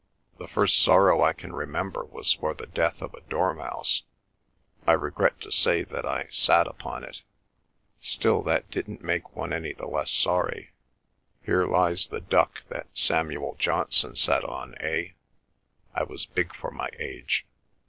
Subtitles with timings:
[0.39, 4.01] The first sorrow I can remember was for the death of a dormouse.
[4.87, 7.21] I regret to say that I sat upon it.
[8.01, 10.71] Still, that didn't make one any the less sorry.
[11.43, 15.09] Here lies the duck that Samuel Johnson sat on, eh?
[15.93, 17.45] I was big for my age."